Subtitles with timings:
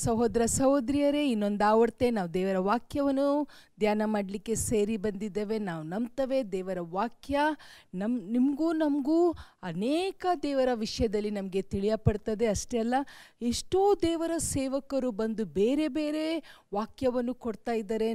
[0.00, 5.58] ಸಹೋದರ ಸಹೋದರಿಯರೇ, ಇನ್ನೊಂದು ಆವಡ್ತೆ ನಾವು ದೇವರ ವಾಕ್ಯವನ್ನು ಧ್ಯಾನ ಮಾಡಲಿಕ್ಕೆ ಸೇರಿ ಬಂದಿದ್ದೇವೆ.
[5.58, 7.38] ನಾವು ನಂಬ್ತವೆ ದೇವರ ವಾಕ್ಯ.
[7.94, 12.46] ನಮ್ಮ ನಿಮಗೂ ನಮಗೂ ಅನೇಕ ದೇವರ ವಿಷಯದಲ್ಲಿ ನಮಗೆ ತಿಳಿಯಪಡ್ತದೆ.
[12.46, 12.94] ಅಷ್ಟೇ ಅಲ್ಲ,
[13.42, 16.24] ಎಷ್ಟೋ ದೇವರ ಸೇವಕರು ಬಂದು ಬೇರೆ ಬೇರೆ
[16.74, 18.08] ವಾಕ್ಯವನ್ನು ಕೊಡ್ತಾ ಇದ್ದಾರೆ.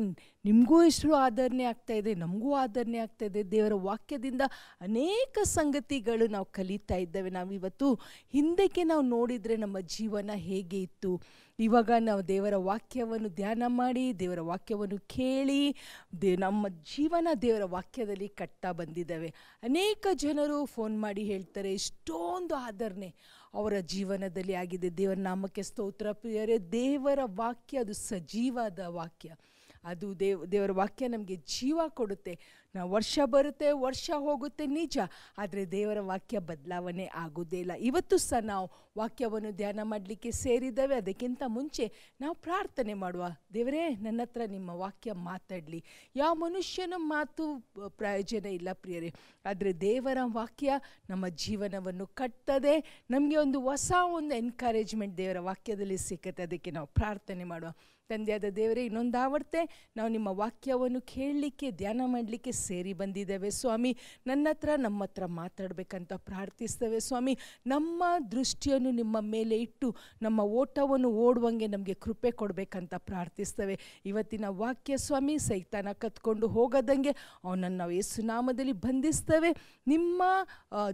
[0.46, 3.44] ನಿಮಗೂ ಎಷ್ಟು ಆದರಣೆ ಆಗ್ತಾ ಇದೆ, ನಮಗೂ ಆದರಣೆ ಆಗ್ತಾ ಇದೆ.
[3.52, 4.44] ದೇವರ ವಾಕ್ಯದಿಂದ
[4.82, 7.30] ಅನೇಕ ಸಂಗತಿಗಳು ನಾವು ಕಲಿತಾ ಇದ್ದೇವೆ.
[7.30, 7.90] ನಾವು ಇವತ್ತು
[8.34, 11.12] ಹಿಂದಕ್ಕೆ ನಾವು ನೋಡಿದರೆ ನಮ್ಮ ಜೀವನ ಹೇಗೆ ಇತ್ತು
[11.60, 15.76] ಇವಾಗ ನಾವು ದೇವರ ವಾಕ್ಯವನ್ನು ಧ್ಯಾನ ಮಾಡಿ, ದೇವರ ವಾಕ್ಯವನ್ನು ಕೇಳಿ,
[16.22, 19.34] ದೇ, ನಮ್ಮ ಜೀವನ ದೇವರ ವಾಕ್ಯದಲ್ಲಿ ಕಟ್ತಾ ಬಂದಿದ್ದಾವೆ.
[19.64, 23.16] ಅನೇಕ ಜನರು ಫೋನ್ ಮಾಡಿ ಹೇಳ್ತಾರೆ ಎಷ್ಟೊಂದು ಆಧರಣೆ
[23.54, 24.90] ಅವರ ಜೀವನದಲ್ಲಿ ಆಗಿದೆ.
[24.90, 29.36] ದೇವರ ನಾಮಕ್ಕೆ ಸ್ತೋತ್ರ, ಪ್ರಿಯರೇ, ದೇವರ ವಾಕ್ಯ ಅದು ಸಜೀವದ ವಾಕ್ಯ.
[29.84, 32.40] ಅದು ದೇವ್, ದೇವರ ವಾಕ್ಯ ನಮಗೆ ಜೀವ ಕೊಡುತ್ತೆ.
[32.76, 34.98] ನಾವು ವರ್ಷ ಬರುತ್ತೆ, ವರ್ಷ ಹೋಗುತ್ತೆ ನಿಜ,
[35.38, 37.72] ಆದರೆ ದೇವರ ವಾಕ್ಯ ಬದಲಾವಣೆ ಆಗೋದೇ ಇಲ್ಲ.
[37.72, 40.96] ಇವತ್ತು ಸಹ ನಾವು ವಾಕ್ಯವನ್ನು ಧ್ಯಾನ ಮಾಡಲಿಕ್ಕೆ ಸೇರಿದ್ದೇವೆ.
[40.96, 43.26] ಅದಕ್ಕಿಂತ ಮುಂಚೆ ನಾವು ಪ್ರಾರ್ಥನೆ ಮಾಡುವ.
[43.54, 45.84] ದೇವರೇ, ನನ್ನ ಹತ್ರ ನಿಮ್ಮ ವಾಕ್ಯ ಮಾತಾಡಲಿ.
[46.16, 49.14] ಯಾವ ಮನುಷ್ಯನ ಮಾತು ಪ್ರಯೋಜನ ಇಲ್ಲ ಪ್ರಿಯರೇ,
[49.46, 53.06] ಆದರೆ ದೇವರ ವಾಕ್ಯ ನಮ್ಮ ಜೀವನವನ್ನು ಕಟ್ತದೆ.
[53.10, 56.44] ನಮಗೆ ಒಂದು ಹೊಸ ಒಂದು ಎನ್ಕರೇಜ್ಮೆಂಟ್ ದೇವರ ವಾಕ್ಯದಲ್ಲಿ ಸಿಕ್ಕತ್ತೆ.
[56.44, 57.72] ಅದಕ್ಕೆ ನಾವು ಪ್ರಾರ್ಥನೆ ಮಾಡುವ.
[58.10, 63.92] ತಂದೆಯಾದ ದೇವರೇ ಇನ್ನೊಂದು ಆವರ್ತೆ ನಾವು ನಿಮ್ಮ ವಾಕ್ಯವನ್ನು ಕೇಳಲಿಕ್ಕೆ, ಧ್ಯಾನ ಮಾಡಲಿಕ್ಕೆ ಸೇರಿ ಬಂದಿದ್ದೇವೆ ಸ್ವಾಮಿ.
[64.28, 67.38] ನನ್ನ ಹತ್ರ, ನಮ್ಮ ಹತ್ರ ಮಾತಾಡಬೇಕಂತ ಪ್ರಾರ್ಥಿಸ್ತೇವೆ ಸ್ವಾಮಿ.
[67.68, 73.80] ನಮ್ಮ ದೃಷ್ಟಿಯನ್ನು ನಿಮ್ಮ ಮೇಲೆ ಇಟ್ಟು, ನಮ್ಮ ಓಟವನ್ನು ಓಡುವಂಗೆ ನಮಗೆ ಕೃಪೆ ಕೊಡಬೇಕಂತ ಪ್ರಾರ್ಥಿಸ್ತೇವೆ.
[74.06, 77.10] ಇವತ್ತಿನ ವಾಕ್ಯ ಸ್ವಾಮಿ, ಸೈತಾನ ಕತ್ಕೊಂಡು ಹೋಗದಂಗೆ
[77.44, 79.52] ಅವನನ್ನು ನಾವು ಏಸುನಾಮದಲ್ಲಿ ಬಂಧಿಸ್ತೇವೆ.
[79.88, 80.24] ನಿಮ್ಮ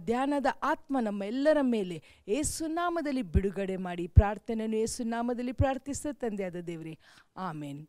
[0.04, 6.94] ಧ್ಯಾನದ ಆತ್ಮ ನಮ್ಮ ಎಲ್ಲರ ಮೇಲೆ ಏಸುನಾಮದಲ್ಲಿ ಬಿಡುಗಡೆ ಮಾಡಿ ಪ್ರಾರ್ಥನೆಯನ್ನು ಏಸುನಾಮದಲ್ಲಿ ಪ್ರಾರ್ಥಿಸ್ತೇವೆ ತಂದೆಯಾದ ದೇವರೇ
[7.36, 7.88] ಆಮೇನ್.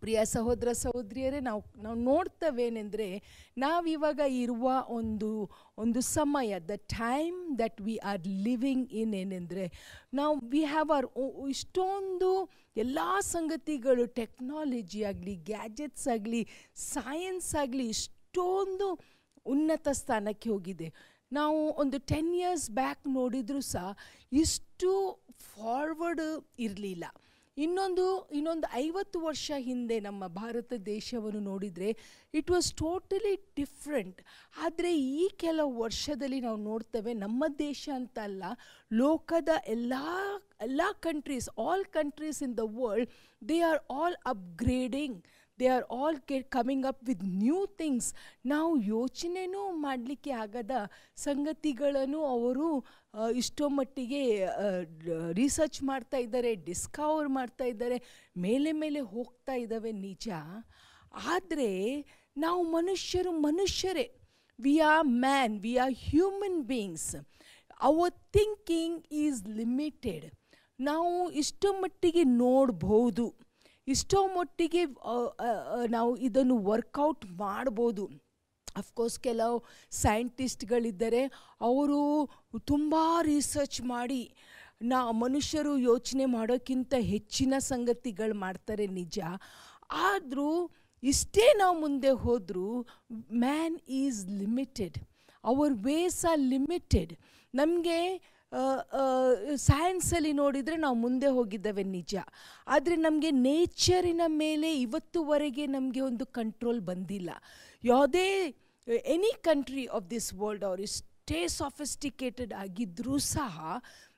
[0.00, 3.22] ಪ್ರಿಯ ಸಹೋದರ ಸಹೋದರಿಯರೇ, ನಾವು ನಾವು ನೋಡ್ತವೇನೆಂದರೆ,
[3.58, 9.72] ನಾವಿವಾಗ ಇರುವ ಒಂದು ಒಂದು ಸಮಯ the time that we are living in ಏನೆಂದರೆ,
[10.14, 11.06] ನಾವು ವಿ ಹ್ಯಾವ್ ಆರ್
[11.48, 19.00] ಇಷ್ಟೊಂದು ಎಲ್ಲ ಸಂಗತಿಗಳು ಟೆಕ್ನಾಲಜಿ ಆಗಲಿ ಗ್ಯಾಜೆಟ್ಸ್ ಆಗಲಿ ಸೈನ್ಸ್ ಆಗಲಿ, ಇಷ್ಟೊಂದು
[19.46, 20.92] ಉನ್ನತ ಸ್ಥಾನಕ್ಕೆ ಹೋಗಿದೆ.
[21.32, 23.96] ನಾವು ಒಂದು ಟೆನ್ ಇಯರ್ಸ್ ಬ್ಯಾಕ್ ನೋಡಿದರೂ ಸಹ,
[24.32, 24.90] ಇಷ್ಟು
[25.40, 27.04] ಫಾರ್ವರ್ಡ್ ಇರಲಿಲ್ಲ.
[27.58, 31.90] ಇನ್ನೊಂದು ಇನ್ನೊಂದು ಐವತ್ತು ವರ್ಷ ಹಿಂದೆ ನಮ್ಮ ಭಾರತ ದೇಶವನ್ನು ನೋಡಿದರೆ
[32.34, 34.20] ಇಟ್ ವಾಸ್ ಟೋಟಲಿ ಡಿಫ್ರೆಂಟ್
[34.56, 38.44] ಆದರೆ ಈ ಕೆಲವು ವರ್ಷದಲ್ಲಿ ನಾವು ನೋಡ್ತೇವೆ ನಮ್ಮ ದೇಶ ಅಂತ ಅಲ್ಲ
[38.94, 39.94] ಲೋಕದ ಎಲ್ಲ
[40.60, 43.10] ಎಲ್ಲ countries all countries in the world
[43.42, 45.18] they are all upgrading
[45.60, 48.08] they are all get coming up with new things
[48.52, 50.72] ನಾವು ಯೋಚನೆನೂ ಮಾಡಲಿಕ್ಕೆ ಆಗದ
[51.26, 52.68] ಸಂಗತಿಗಳನ್ನು ಅವರು
[53.42, 54.22] ಇಷ್ಟೋ ಮಟ್ಟಿಗೆ
[55.40, 57.98] ರಿಸರ್ಚ್ ಮಾಡ್ತಾ ಇದ್ದಾರೆ ಡಿಸ್ಕವರ್ ಮಾಡ್ತಾ ಇದ್ದಾರೆ,
[58.46, 60.28] ಮೇಲೆ ಮೇಲೆ ಹೋಗ್ತಾ ಇದ್ದಾವೆ ನಿಜ.
[61.34, 61.72] ಆದರೆ
[62.44, 64.06] ನಾವು ಮನುಷ್ಯರು ಮನುಷ್ಯರೇ.
[64.58, 67.10] We are man we are human beings
[67.88, 70.26] our thinking is limited
[70.78, 73.26] ನಾವು ಇಷ್ಟು ಮಟ್ಟಿಗೆ ನೋಡ್ಬೋದು.
[73.92, 74.82] ಇಷ್ಟೋ ಮಟ್ಟಿಗೆ
[75.88, 78.04] ನಾವು ಇದನ್ನು ವರ್ಕೌಟ್ ಮಾಡ್ಬೋದು.
[78.76, 79.56] ಅಫ್ಕೋರ್ಸ್ ಕೆಲವು
[79.90, 81.22] ಸೈಂಟಿಸ್ಟ್ಗಳಿದ್ದರೆ
[81.68, 82.00] ಅವರು
[82.64, 84.22] ತುಂಬ ರಿಸರ್ಚ್ ಮಾಡಿ,
[84.82, 89.18] ನಾ, ಮನುಷ್ಯರು ಯೋಚನೆ ಮಾಡೋಕ್ಕಿಂತ ಹೆಚ್ಚಿನ ಸಂಗತಿಗಳು ಮಾಡ್ತಾರೆ ನಿಜ.
[90.08, 90.50] ಆದರೂ,
[91.02, 92.70] ಇಷ್ಟೇ ನಾವು ಮುಂದೆ ಹೋದರೂ
[93.38, 94.98] man is limited
[95.44, 97.12] our ways are limited
[97.54, 97.98] ನಮಗೆ
[99.67, 102.15] ಸೈನ್ಸಲ್ಲಿ ನೋಡಿದರೆ ನಾವು ಮುಂದೆ ಹೋಗಿದ್ದೇವೆ ನಿಜ
[102.67, 107.29] ಆದರೆ ನಮಗೆ ನೇಚರಿನ ಮೇಲೆ ಇವತ್ತುವರೆಗೆ ನಮಗೆ ಒಂದು ಕಂಟ್ರೋಲ್ ಬಂದಿಲ್ಲ
[107.83, 108.27] ಯಾವುದೇ
[109.15, 113.59] any country of this world ಅವ್ರು ಎಷ್ಟೇ ಸಾಫಿಸ್ಟಿಕೇಟೆಡ್ ಆಗಿದ್ದರೂ ಸಹ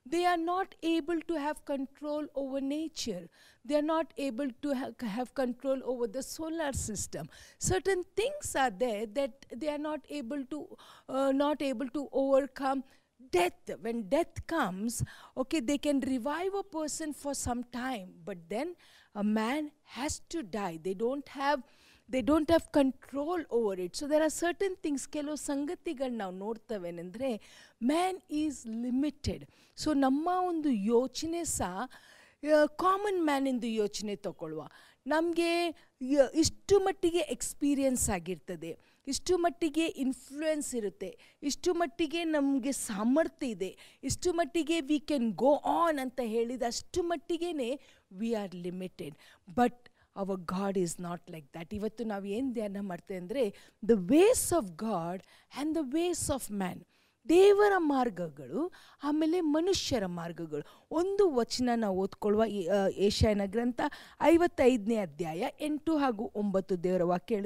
[0.06, 3.28] they are not able to have control over nature.
[3.66, 7.28] They are not able to ha- have control over the solar system.
[7.60, 10.60] Certain things are there that they are not able to,
[11.10, 12.84] uh, not able to overcome
[13.32, 13.72] death.
[13.82, 15.04] When death comes,
[15.38, 18.76] okay, they can revive a person for some time, but then
[19.16, 20.80] a man has to die.
[20.82, 21.64] They don't have
[22.10, 27.30] they don't have control over it so there are certain things ಕೆಲವು ಸಂಗತಿಗಳು ನಾವು ನೋಡ್ತವೇನೆಂದರೆ
[27.92, 29.44] man is limited
[29.84, 31.88] so ನಮ್ಮ ಒಂದು ಯೋಚನೆ ಸಹ
[32.84, 34.66] common ಮ್ಯಾನಿಂದು ಯೋಚನೆ ತಗೊಳ್ಳುವ
[35.06, 35.50] ನಮಗೆ
[36.44, 38.72] ಇಷ್ಟು ಮಟ್ಟಿಗೆ ಎಕ್ಸ್ಪೀರಿಯನ್ಸ್ ಆಗಿರ್ತದೆ
[39.13, 41.11] ಇಷ್ಟು ಮಟ್ಟಿಗೆ ಇನ್ಫ್ಲೂಯೆನ್ಸ್ ಇರುತ್ತೆ.
[41.51, 43.71] ಇಷ್ಟು ಮಟ್ಟಿಗೆ ನಮಗೆ ಸಾಮರ್ಥ್ಯ ಇದೆ.
[44.09, 47.51] ಇಷ್ಟು ಮಟ್ಟಿಗೆ ವಿ ಕ್ಯಾನ್ ಗೋ ಆನ್ ಅಂತ ಹೇಳಿದ ಅಷ್ಟು ಮಟ್ಟಿಗೆ
[48.21, 49.17] we are limited
[49.49, 49.81] but
[50.23, 53.45] our God is not like that ಇವತ್ತು ನಾವು ಏನು ಧ್ಯಾನ ಮಾಡ್ತೇವೆ ಅಂದರೆ
[53.83, 56.81] the ways of God and the ways of man
[57.27, 58.61] ದೇವರ ಮಾರ್ಗಗಳು,
[59.09, 60.63] ಆಮೇಲೆ ಮನುಷ್ಯರ ಮಾರ್ಗಗಳು.
[61.01, 62.45] ಒಂದು ವಚನ ನಾವು ಓದ್ಕೊಳ್ಳುವ
[63.09, 63.81] ಏಷ್ಯಾನ ಗ್ರಂಥ
[64.31, 67.41] ಐವತ್ತೈದನೇ ಅಧ್ಯಾಯ ಎಂಟು ಹಾಗೂ ಒಂಬತ್ತು ದೇವರ ವಾಕ್ಯ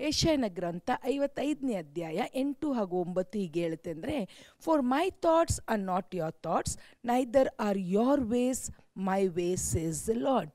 [0.00, 4.16] ಏಷಾಯನ ಗ್ರಂಥ ಐವತ್ತೈದನೇ ಅಧ್ಯಾಯ ಎಂಟು ಹಾಗೂ ಒಂಬತ್ತು ಹೀಗೆ ಹೇಳುತ್ತೆ ಅಂದರೆ
[4.60, 10.16] for my thoughts are not your thoughts neither are your ways my ways is the
[10.16, 10.50] lord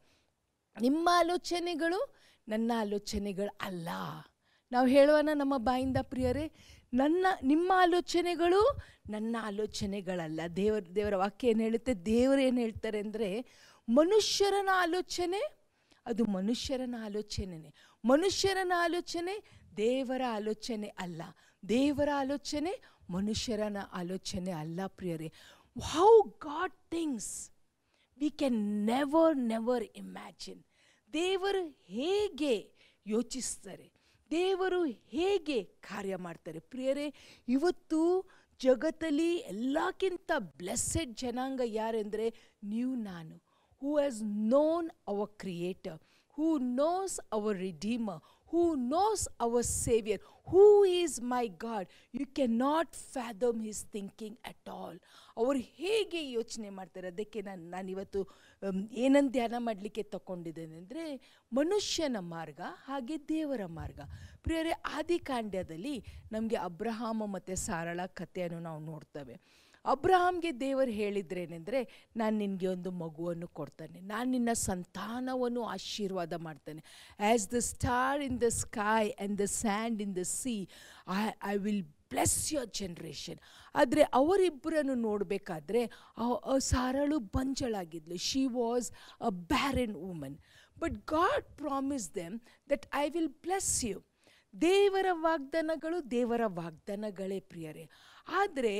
[0.81, 2.01] ನಿಮ್ಮ ಆಲೋಚನೆಗಳು
[2.47, 3.89] ನನ್ನ ಆಲೋಚನೆಗಳು ಅಲ್ಲ
[4.71, 6.51] ನಾವು ಹೇಳುವನ ನಮ್ಮ ಬಾಯಿಂದ ಪ್ರಿಯರೇ,
[6.93, 8.61] ನನ್ನ, ನಿಮ್ಮ ಆಲೋಚನೆಗಳು
[9.09, 10.39] ನನ್ನ ಆಲೋಚನೆಗಳಲ್ಲ.
[10.55, 11.93] ದೇವರ ದೇವರ ವಾಕ್ಯ ಏನು ಹೇಳುತ್ತೆ?
[11.93, 13.29] ದೇವರು ಏನು ಹೇಳ್ತಾರೆ ಅಂದರೆ,
[13.87, 15.41] ಮನುಷ್ಯರನ ಆಲೋಚನೆ,
[16.05, 17.73] ಅದು ಮನುಷ್ಯರನ ಆಲೋಚನೆನೇ.
[18.03, 19.33] ಮನುಷ್ಯರನ ಆಲೋಚನೆ,
[19.77, 21.21] ದೇವರ ಆಲೋಚನೆ ಅಲ್ಲ.
[21.69, 22.73] ದೇವರ ಆಲೋಚನೆ
[23.09, 25.29] ಮನುಷ್ಯರನ ಆಲೋಚನೆ ಅಲ್ಲ ಪ್ರಿಯರೇ.
[25.75, 27.31] How God things
[28.17, 30.61] we can never never imagine
[31.13, 32.53] ದೇವರು ಹೇಗೆ
[33.05, 33.87] ಯೋಚಿಸ್ತಾರೆ,
[34.31, 34.83] ದೇವರು
[35.15, 37.07] ಹೇಗೆ ಕಾರ್ಯ ಮಾಡ್ತಾರೆ ಪ್ರಿಯರೇ.
[37.47, 37.99] ಇವತ್ತು
[38.61, 42.27] ಜಗತ್ತಲ್ಲಿ ಎಲ್ಲಕ್ಕಿಂತ ಬ್ಲೆಸ್ಸೆಡ್ ಜನಾಂಗ ಯಾರೆಂದರೆ,
[42.63, 43.35] ನೀವು, ನಾನು
[43.81, 44.21] who has
[44.55, 46.01] known our creator
[46.37, 53.63] who knows our Redeemer, who knows our saviour who is my God you cannot not
[53.65, 54.99] his thinking at all
[55.37, 57.07] ಅವರು ಹೇಗೆ ಯೋಚನೆ ಮಾಡ್ತಾರೆ?
[57.07, 58.27] ಅದಕ್ಕೆ ನಾನು ನಾನಿವತ್ತು
[58.93, 61.21] ಏನನ್ನು ಧ್ಯಾನ ಮಾಡಲಿಕ್ಕೆ ತಗೊಂಡಿದ್ದೇನೆ ಅಂದರೆ
[61.53, 63.99] ಮನುಷ್ಯನ ಮಾರ್ಗ ಹಾಗೆ ದೇವರ ಮಾರ್ಗ.
[64.43, 69.62] ಪ್ರಿಯರೇ ಆದಿಕಾಂಡ್ಯದಲ್ಲಿ ನಮಗೆ ಅಬ್ರಹಾಮ ಮತ್ತು ಸಾರಳ ಕಥೆಯನ್ನು ನಾವು ನೋಡ್ತೇವೆ.
[69.85, 71.79] ಅಬ್ರಹಾಮ್ಗೆ ದೇವರು ಹೇಳಿದ್ರೇನೆಂದರೆ,
[72.15, 73.97] ನಾನು ನಿನಗೆ ಒಂದು ಮಗುವನ್ನು ಕೊಡ್ತಾನೆ.
[74.13, 76.83] ನಾನು ನಿನ್ನ ಸಂತಾನವನ್ನು ಆಶೀರ್ವಾದ ಮಾಡ್ತೇನೆ.
[77.19, 80.55] As the star in the sky and the sand in the sea
[81.17, 81.83] I I will
[82.13, 83.39] bless your generation
[83.75, 85.81] ಆದರೆ ಅವರಿಬ್ಬರನ್ನು ನೋಡಬೇಕಾದ್ರೆ
[86.71, 88.17] ಸಾರಳು ಬಂಜಳಾಗಿದ್ಲು.
[88.29, 88.89] She was
[89.21, 90.37] a barren woman
[90.79, 92.35] but God promise them
[92.71, 93.99] that I will bless you
[94.53, 97.85] ದೇವರ ವಾಗ್ದಾನಗಳು ದೇವರ ವಾಗ್ದಾನಗಳೇ ಪ್ರಿಯರೇ.
[98.27, 98.75] ಆದರೆ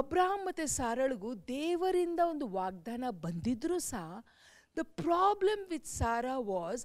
[0.00, 4.06] Abraham ಮತ್ತು ಸಾರಳಿಗೂ ದೇವರಿಂದ ಒಂದು ವಾಗ್ದಾನ ಬಂದಿದ್ದರೂ ಸಹ
[4.76, 6.82] the problem with Sarah was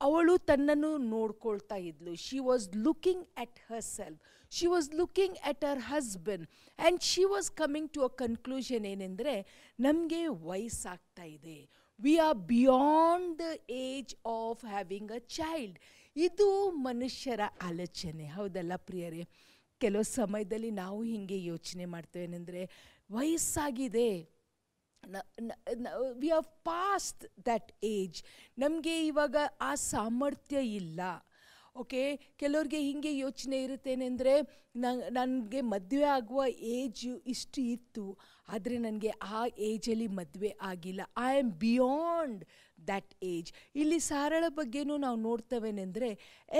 [0.00, 2.14] ಅವಳು ತನ್ನನ್ನು ನೋಡ್ಕೊಳ್ತಾ ಇದ್ಲು.
[2.14, 4.18] She was looking at herself
[4.52, 6.44] she was looking at her husband
[6.78, 9.34] and she was coming to a conclusion ಏನೆಂದರೆ,
[9.78, 11.58] ನಮಗೆ ವಯಸ್ಸಾಗ್ತಾ ಇದೆ.
[12.00, 15.78] We are beyond the age of having a child
[16.16, 18.26] ಇದು ಮನುಷ್ಯರ ಆಲೋಚನೆ.
[18.28, 19.24] ಹೌದಲ್ಲ ಪ್ರಿಯರೇ?
[19.84, 22.62] ಕೆಲವು ಸಮಯದಲ್ಲಿ ನಾವು ಹೀಗೆ ಯೋಚನೆ ಮಾಡ್ತೇವೆ ಏನಂದರೆ,
[23.10, 24.10] ವಯಸ್ಸಾಗಿದೆ.
[26.20, 28.18] We are past that age
[28.58, 29.36] ನಮಗೆ ಇವಾಗ
[29.68, 31.00] ಆ ಸಾಮರ್ಥ್ಯ ಇಲ್ಲ.
[31.82, 32.00] ಓಕೆ
[32.40, 34.34] ಕೆಲವ್ರಿಗೆ ಹೀಗೆ ಯೋಚನೆ ಇರುತ್ತೇನೆಂದರೆ
[35.18, 36.42] ನನಗೆ ಮದುವೆ ಆಗುವ
[36.76, 38.04] ಏಜು ಇಷ್ಟು ಇತ್ತು,
[38.48, 41.02] ಆದರೆ ನನಗೆ ಆ ಏಜಲ್ಲಿ ಮದುವೆ ಆಗಿಲ್ಲ.
[41.28, 42.42] I am beyond
[42.86, 46.10] that age ಇಲ್ಲಿ ಸಾರಳ ಬಗ್ಗೆನೂ ನಾವು ನೋಡ್ತೇವೆನೆಂದರೆ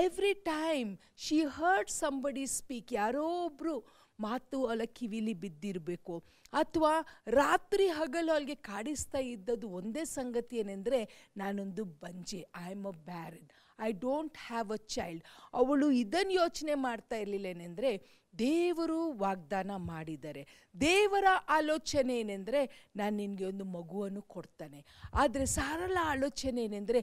[0.03, 3.75] every time she heard somebody speak ಯಾರೋ ಒಬ್ಬರು
[4.19, 6.15] ಮಾತು ಅವಳ ಕಿವಿಲಿ ಬಿದ್ದಿರಬೇಕು,
[6.53, 6.91] ಅಥವಾ
[7.27, 10.99] ರಾತ್ರಿ ಹಗಲು ಅವಳಿಗೆ ಕಾಡಿಸ್ತಾ ಇದ್ದದ್ದು ಒಂದೇ ಸಂಗತಿ ಏನೆಂದರೆ,
[11.37, 13.47] ನಾನೊಂದು ಬಂಜೆ I am a barren
[13.79, 15.23] I don't have a child
[15.53, 17.91] ಅವಳು ಇದನ್ನು ಯೋಚನೆ ಮಾಡ್ತಾ ಇರಲಿಲ್ಲ ಏನೆಂದರೆ
[18.39, 20.43] ದೇವರು ವಾಗ್ದಾನ ಮಾಡಿದ್ದಾರೆ
[20.81, 24.85] ದೇವರ ಆಲೋಚನೆ ಏನೆಂದರೆ ನಾನು ನಿನಗೆ ಒಂದು ಮಗುವನ್ನು ಕೊಡ್ತಾನೆ.
[25.13, 26.99] ಆದರೆ ಸರಳ ಆಲೋಚನೆ ಏನೆಂದರೆ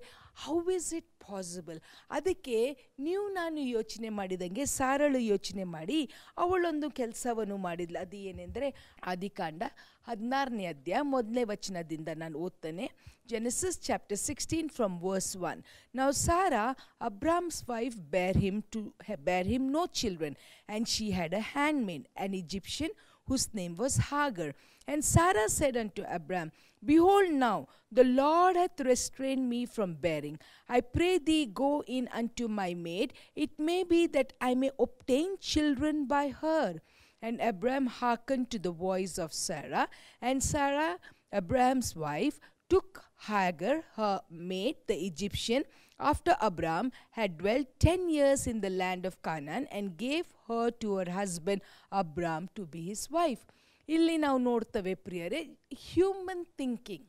[0.46, 1.80] ಹೌ ಇಸ್ ಇಟ್ ಪಾಸಿಬಲ್
[2.10, 2.58] ಅದಕ್ಕೆ
[2.98, 7.98] ನೀವು ನಾನು ಯೋಚನೆ ಮಾಡಿದಂಗೆ ಸಾರಳು ಯೋಚನೆ ಮಾಡಿ, ಅವಳೊಂದು ಕೆಲಸವನ್ನು ಮಾಡಿದ್ಲು.
[8.00, 9.62] ಅದು ಏನೆಂದರೆ ಆದಿಕಾಂಡ
[10.09, 12.87] ಹದಿನಾರನೇ ಅಧ್ಯಾಯ ಮೊದಲನೇ ವಚನದಿಂದ ನಾನು ಓದ್ತೇನೆ
[13.27, 15.63] Genesis chapter 16 from verse 1.
[15.99, 18.93] Now Sarah, Abram's wife, bare him to
[19.27, 22.91] bear him no children, and she had a handmaid, an Egyptian,
[23.27, 24.53] whose name was Hagar.
[24.87, 26.51] And Sarah said unto Abram,
[26.83, 30.37] Behold now, the Lord hath restrained me from bearing.
[30.69, 33.13] I pray thee, go in unto my maid.
[33.35, 36.75] It may be that I may obtain children by her.
[37.21, 39.87] And Abram hearkened to the voice of Sarah,
[40.21, 40.99] and Sarah,
[41.31, 45.63] Abram's wife, took Hagar, her maid, the Egyptian,
[45.99, 50.95] after Abram had dwelt ten years in the land of Canaan, and gave her to
[50.97, 53.45] her husband Abram to be his wife.
[53.89, 55.41] ಇಲ್ಲಿ ನಾವು ನೋಡ್ತೇವೆ ಪ್ರಿಯರೇ
[55.87, 57.07] human thinking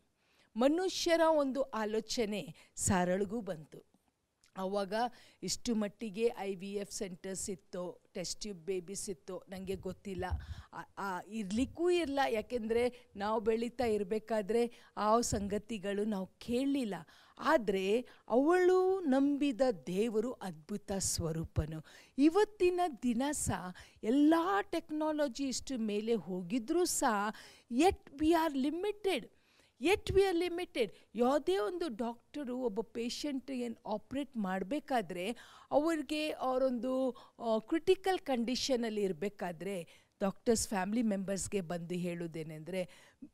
[0.57, 2.41] ಮನುಷ್ಯರ ಒಂದು ಆಲೋಚನೆ
[2.87, 3.79] ಸರಳಿಗೂ ಬಂತು
[4.56, 4.94] ಆವಾಗ
[5.44, 7.84] ಇಷ್ಟು ಮಟ್ಟಿಗೆ ಐ ವಿ ಎಫ್ ಸೆಂಟರ್ಸ್ ಇತ್ತು,
[8.16, 10.26] ಟೆಸ್ಟ್ ಟ್ಯೂಬ್ ಬೇಬೀಸ್ ಇತ್ತು ನನಗೆ ಗೊತ್ತಿಲ್ಲ.
[11.40, 12.84] ಇರಲಿಕ್ಕೂ ಇರಲ್ಲ ಯಾಕೆಂದರೆ
[13.16, 14.64] ನಾವು ಬೆಳೀತಾ ಇರಬೇಕಾದ್ರೆ
[14.98, 16.96] ಆ ಸಂಗತಿಗಳು ನಾವು ಕೇಳಲಿಲ್ಲ.
[17.38, 17.86] ಆದರೆ
[18.28, 18.80] ಅವಳು
[19.14, 21.80] ನಂಬಿದ ದೇವರು ಅದ್ಭುತ ಸ್ವರೂಪನು.
[22.18, 23.72] ಇವತ್ತಿನ ದಿನ ಸಹ
[24.04, 24.34] ಎಲ್ಲ
[24.76, 27.16] ಟೆಕ್ನಾಲಜಿ ಇಷ್ಟು ಮೇಲೆ ಹೋಗಿದ್ರೂ ಸಹ,
[27.72, 29.26] yet we are limited.
[29.82, 35.26] Yet we are limited ಯಾವುದೇ ಒಂದು ಡಾಕ್ಟರು ಒಬ್ಬ ಪೇಷಂಟ್ ಏನು ಆಪ್ರೇಟ್ ಮಾಡಬೇಕಾದ್ರೆ
[35.72, 36.94] ಅವ್ರಿಗೆ ಅವರೊಂದು
[37.72, 39.76] ಕ್ರಿಟಿಕಲ್ ಕಂಡೀಷನಲ್ಲಿ ಇರಬೇಕಾದ್ರೆ
[40.22, 42.82] ಡಾಕ್ಟರ್ಸ್ ಫ್ಯಾಮಿಲಿ ಮೆಂಬರ್ಸ್ಗೆ ಬಂದು ಹೇಳೋದೇನೆಂದರೆ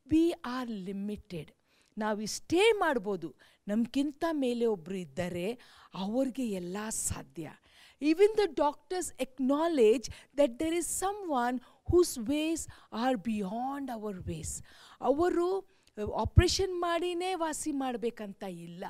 [0.08, 1.52] ವಿ ಆರ್ ಲಿಮಿಟೆಡ್
[1.98, 3.30] ನಾವು ಇಷ್ಟೇ ಮಾಡ್ಬೋದು.
[3.68, 5.48] ನಮಗಿಂತ ಮೇಲೆ ಒಬ್ಬರು ಇದ್ದರೆ
[5.94, 7.46] ಅವ್ರಿಗೆ ಎಲ್ಲ ಸಾಧ್ಯ.
[8.02, 10.92] Even the doctors acknowledge that there is
[11.46, 11.58] someone
[11.92, 12.64] whose ways
[13.04, 14.54] are beyond our ways
[15.02, 15.48] ಅವರು
[16.17, 18.85] ಆಪ್ರೇಷನ್ ಮಾಡಿನೇ ವಾಸಿ ಮಾಡಬೇಕಂತ ಇಲ್ಲ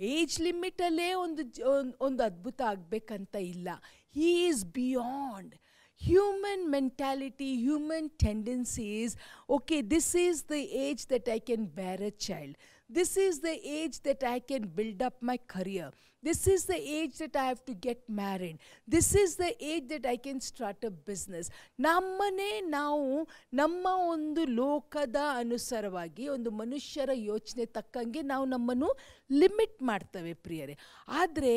[0.00, 3.68] ಏಜ್ ಲಿಮಿಟಲ್ಲೇ ಒಂದು ಜ- ಒಂದ್- ಒಂದು ಅದ್ಭುತ ಆಗಬೇಕಂತ ಇಲ್ಲ
[4.14, 5.54] he is beyond
[6.02, 9.10] human mentality, human tendencies.
[9.50, 12.56] Okay, this is the age that I can bear a child.
[12.90, 15.88] This is the age that I can build up my career.
[16.23, 18.59] This is the age that I have to get married.
[18.85, 21.45] This is the age that I can start a business.
[21.79, 23.05] ನಮ್ಮನೇ ನಾವು
[23.53, 28.89] ನಮ್ಮ ಒಂದು ಲೋಕದ ಅನುಸಾರವಾಗಿ ಒಂದು ಮನುಷ್ಯರ ಯೋಚನೆ ತಕ್ಕಂಗೆ ನಾವು ನಮ್ಮನ್ನು
[29.29, 30.77] ಲಿಮಿಟ್ ಮಾಡ್ತವೆ ಪ್ರಿಯರೇ.
[31.07, 31.53] ಆದರೆ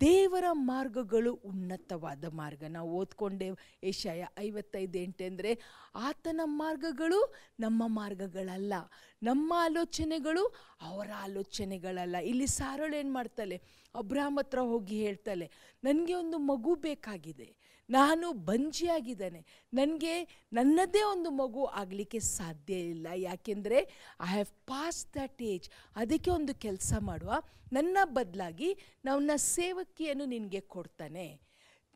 [0.00, 2.62] ದೇವರ ಮಾರ್ಗಗಳು ಉನ್ನತವಾದ ಮಾರ್ಗ.
[2.68, 3.48] ನಾವು ಓದ್ಕೊಂಡೆ
[3.82, 5.58] ಏಷ್ಯಾಯ ಐವತ್ತೈದು ಎಂಟೆಂದರೆ
[5.94, 8.72] ಆತನ ಮಾರ್ಗಗಳು ನಮ್ಮ ಮಾರ್ಗಗಳಲ್ಲ.
[9.22, 10.44] ನಮ್ಮ ಆಲೋಚನೆಗಳು
[10.80, 12.16] ಅವರ ಆಲೋಚನೆಗಳಲ್ಲ.
[12.16, 13.62] ಇಲ್ಲಿ ಸಾರೋಳು ಏನು ಮಾಡ್ತಾಳೆ
[13.94, 15.50] ಅಬ್ರಾಮ್ ಹತ್ರ ಹೋಗಿ ಹೇಳ್ತಾಳೆ
[15.84, 17.61] ನನಗೆ ಒಂದು ಮಗು ಬೇಕಾಗಿದೆ.
[17.92, 19.40] ನಾನು ಬಂಜಿಯಾಗಿದ್ದೇನೆ.
[19.72, 20.14] ನನಗೆ
[20.52, 23.06] ನನ್ನದೇ ಒಂದು ಮಗು ಆಗಲಿಕ್ಕೆ ಸಾಧ್ಯ ಇಲ್ಲ.
[23.14, 23.78] ಯಾಕೆಂದರೆ
[24.20, 27.32] I have pass that age ಅದಕ್ಕೆ ಒಂದು ಕೆಲಸ ಮಾಡುವ.
[27.72, 28.70] ನನ್ನ ಬದಲಾಗಿ
[29.04, 31.26] ನನ್ನ ಸೇವಕಿಯನ್ನು ನಿನಗೆ ಕೊಡ್ತಾನೆ.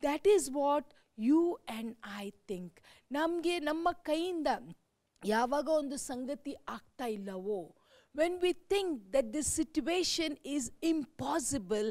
[0.01, 2.79] That is what you and I think
[3.11, 4.47] ನಮಗೆ ನಮ್ಮ ಕೈಯಿಂದ
[5.25, 7.75] ಯಾವಾಗ ಒಂದು ಸಂಗತಿ ಆಗ್ತಾ ಇಲ್ಲವೋ
[8.17, 11.89] when we think that this situation is impossible,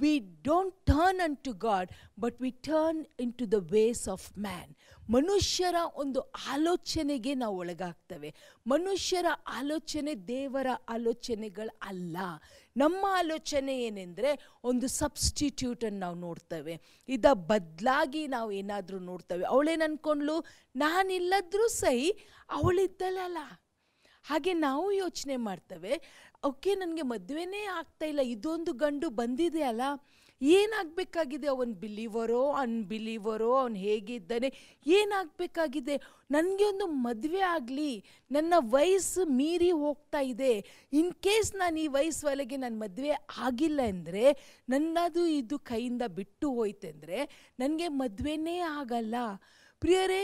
[0.00, 1.90] we don't turn unto God,
[2.20, 4.76] but we turn into the ways of man.
[5.10, 8.34] ಮನುಷ್ಯರ ಒಂದು ಆಲೋಚನೆಗೆ ನಾವು ಒಳಗಾಗ್ತವೆ.
[8.66, 12.16] ಮನುಷ್ಯರ ಆಲೋಚನೆ ದೇವರ ಆಲೋಚನೆಗಳು ಅಲ್ಲ.
[12.76, 16.80] ನಮ್ಮ ಆಲೋಚನೆ ಏನೆಂದರೆ ಒಂದು ಸಬ್ಸ್ಟಿಟ್ಯೂಟನ್ನು ನಾವು ನೋಡ್ತೇವೆ.
[17.08, 19.44] ಇದ ಬದಲಾಗಿ ನಾವು ಏನಾದರೂ ನೋಡ್ತೇವೆ.
[19.44, 20.44] ಅವಳೇನು ಅಂದ್ಕೊಂಡ್ಲು
[20.76, 22.10] ನಾನಿಲ್ಲದ್ರೂ ಸಹಿ
[22.50, 23.38] ಅವಳಿದ್ದಳಲ್ಲ.
[24.22, 26.00] ಹಾಗೆ ನಾವು ಯೋಚನೆ ಮಾಡ್ತೇವೆ.
[26.44, 29.80] ಓಕೆ, ನನಗೆ ಮದುವೆನೇ ಆಗ್ತಾ ಇಲ್ಲ, ಇದೊಂದು ಗಂಡು ಬಂದಿದೆ ಅಲ್ಲ,
[30.40, 31.46] ಏನಾಗಬೇಕಾಗಿದೆ?
[31.46, 34.48] ಅವನು ಬಿಲೀವರೋ, ಅನ್ಬಿಲೀವರೋ, ಅವನು ಹೇಗಿದ್ದಾನೆ
[34.86, 35.96] ಏನಾಗಬೇಕಾಗಿದೆ?
[36.30, 40.52] ನನಗೆ ಒಂದು ಮದುವೆ ಆಗಲಿ, ನನ್ನ ವಯಸ್ಸು ಮೀರಿ ಹೋಗ್ತಾ ಇದೆ,
[40.92, 44.24] ಇನ್ ಕೇಸ್ ನಾನು ಈ ವಯಸ್ಸು ಒಳಗೆ ನಾನು ಮದುವೆ ಆಗಿಲ್ಲ ಅಂದರೆ,
[44.68, 47.20] ನನ್ನದು ಇದು ಕೈಯಿಂದ ಬಿಟ್ಟು ಹೋಯ್ತೆಂದರೆ,
[47.58, 49.14] ನನಗೆ ಮದುವೆನೇ ಆಗಲ್ಲ.
[49.80, 50.22] ಪ್ರಿಯರೇ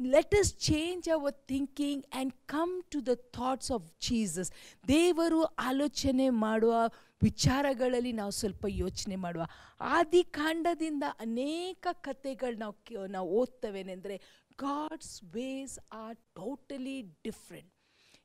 [0.00, 4.50] let us change our thinking and come to the thoughts of Jesus
[4.88, 6.74] ದೇವರು ಆಲೋಚನೆ ಮಾಡುವ
[7.22, 9.44] ವಿಚಾರಗಳಲ್ಲಿ ನಾವು ಸ್ವಲ್ಪ ಯೋಚನೆ ಮಾಡುವ.
[9.80, 14.16] ಆದಿ ಕಾಂಡದಿಂದ ಅನೇಕ ಕಥೆಗಳು ನಾವು ನಾವು ಓದ್ತವೇನೆಂದರೆ
[14.58, 17.72] God's ways are totally different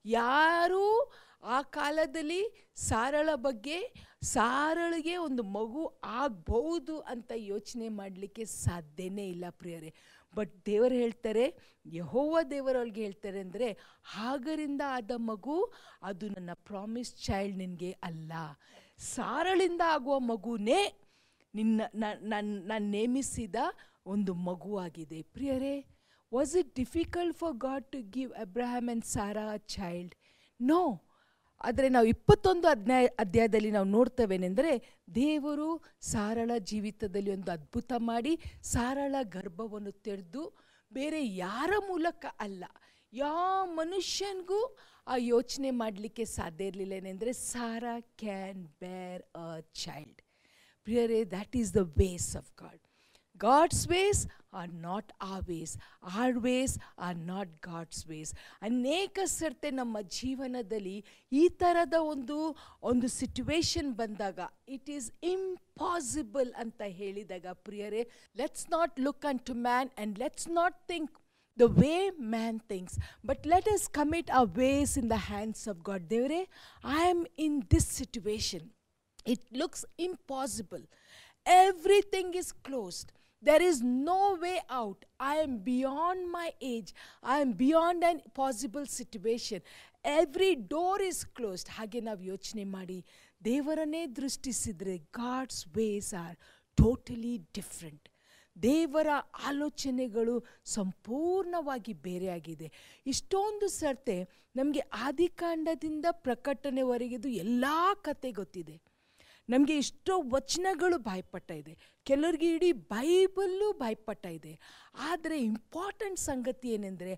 [0.06, 1.12] ಯಾರೂ
[1.44, 3.94] ಆ ಕಾಲದಲ್ಲಿ ಸಾರಳ ಬಗ್ಗೆ,
[4.24, 9.94] ಸಾರಳಿಗೆ ಒಂದು ಮಗು ಆಗ್ಬಹುದು ಅಂತ ಯೋಚನೆ ಮಾಡಲಿಕ್ಕೆ ಸಾಧ್ಯನೇ ಇಲ್ಲ ಪ್ರಿಯರೇ.
[10.38, 11.46] ಬಟ್ ದೇವರು ಹೇಳ್ತಾರೆ,
[11.98, 13.68] ಯಹೋವ ದೇವರೊಳಗೆ ಹೇಳ್ತಾರೆ ಅಂದರೆ,
[14.16, 15.58] ಹಾಗರಿಂದ ಆದ ಮಗು,
[16.10, 18.32] ಅದು ನನ್ನ ಪ್ರಾಮಿಸ್ ಚೈಲ್ಡ್ ನಿನಗೆ ಅಲ್ಲ.
[19.14, 20.82] ಸಾರಳಿಂದ ಆಗುವ ಮಗುನೇ
[21.54, 22.34] ನಿನ್ನ ನನ್ನ
[22.72, 23.58] ನಾನು ನೇಮಿಸಿದ
[24.14, 25.76] ಒಂದು ಮಗುವಾಗಿದೆ ಪ್ರಿಯರೇ
[26.32, 30.14] was it difficult for God to give Abraham and Sarah child
[30.60, 30.80] no
[31.62, 34.72] ಆದರೆ ನಾವು ಇಪ್ಪತ್ತೊಂದು ಅಧ್ಯಾಯ, ಅಧ್ಯಾಯದಲ್ಲಿ ನಾವು ನೋಡ್ತೇವೆನೆಂದರೆ
[35.16, 35.70] ದೇವರು
[36.02, 38.34] ಸಾರಳ ಜೀವಿತದಲ್ಲಿ ಒಂದು ಅದ್ಭುತ ಮಾಡಿ
[38.64, 40.44] ಸಾರಳ ಗರ್ಭವನ್ನು ತೆರೆದು
[40.92, 42.64] ಬೇರೆ ಯಾರ ಮೂಲಕ ಅಲ್ಲ,
[43.14, 44.60] ಯಾವ ಮನುಷ್ಯನಿಗೂ
[45.08, 50.22] ಆ ಯೋಚನೆ ಮಾಡಲಿಕ್ಕೆ ಸಾಧ್ಯ ಇರಲಿಲ್ಲ ಏನೆಂದರೆ Sarah can bear a child.
[50.88, 52.87] ಪ್ರಿಯರೇ that is the ways of God
[53.46, 54.22] God's ways
[54.60, 55.74] are not ಆ ways
[56.22, 56.74] are ways
[57.08, 58.32] are not God's ways
[58.70, 60.98] ಅನೇಕ ಸರ್ತೆ ನಮ್ಮ ಜೀವನದಲ್ಲಿ
[61.42, 62.38] ಈ ಥರದ ಒಂದು
[62.92, 64.40] ಒಂದು ಸಿಚುವೇಶನ್ ಬಂದಾಗ
[64.78, 68.04] ಇಟ್ ಈಸ್ ಇಂಪಾಸಿಬಲ್ ಅಂತ ಹೇಳಿದಾಗ ಪ್ರಿಯರೇ
[68.42, 71.16] let's not look unto man and let's not think
[71.58, 73.00] the way man thinks.
[73.24, 76.08] But let us commit our ways in the hands of God.
[76.08, 76.46] Devare,
[76.84, 78.70] I am in this situation.
[79.26, 80.84] It looks impossible.
[81.46, 83.12] Everything is closed.
[83.44, 85.06] There is no way out.
[85.20, 86.94] I am beyond my age.
[87.24, 89.62] I am beyond an possible situation.
[90.06, 92.98] Every door is closed ಹಾಗೆ ನಾವು ಯೋಚನೆ ಮಾಡಿ,
[93.42, 96.36] ದೇವರನ್ನೇ ದೃಷ್ಟಿಸಿದರೆ God's ways are
[96.78, 98.06] totally different
[98.56, 99.10] ದೇವರ
[99.50, 100.36] ಆಲೋಚನೆಗಳು
[100.76, 102.68] ಸಂಪೂರ್ಣವಾಗಿ ಬೇರೆಯಾಗಿದೆ
[103.06, 104.18] ಇಷ್ಟೊಂದು ಸರ್ತೆ
[104.56, 107.66] ನಮಗೆ ಆದಿಕಾಂಡದಿಂದ ಪ್ರಕಟಣೆವರೆಗಿದು ಎಲ್ಲ
[108.02, 108.76] ಕತೆ ಗೊತ್ತಿದೆ
[109.50, 111.74] ನಮಗೆ ಎಷ್ಟೋ ವಚನಗಳು ಬಾಯ್ಪಟ್ಟ ಇದೆ.
[112.10, 114.54] ಕೆಲವರಿಗೆ ಇಡೀ ಬೈಬಲ್ಲು ಬಾಯ್ಪಟ್ಟ ಇದೆ.
[115.10, 117.14] ಆದರೆ ಇಂಪಾರ್ಟೆಂಟ್ ಸಂಗತಿ ಏನೆಂದರೆ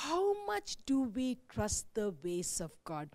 [0.00, 3.12] how much do we trust the ways of God